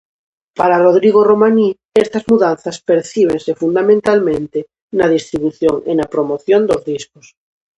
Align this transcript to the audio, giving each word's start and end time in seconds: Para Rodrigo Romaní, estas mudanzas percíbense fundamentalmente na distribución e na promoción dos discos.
Para 0.59 0.81
Rodrigo 0.85 1.21
Romaní, 1.31 1.67
estas 2.03 2.23
mudanzas 2.31 2.77
percíbense 2.89 3.51
fundamentalmente 3.61 4.59
na 4.97 5.07
distribución 5.15 5.75
e 5.91 5.93
na 5.99 6.09
promoción 6.13 6.61
dos 6.69 6.81
discos. 6.91 7.25